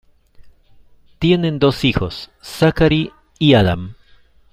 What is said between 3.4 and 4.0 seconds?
Adam.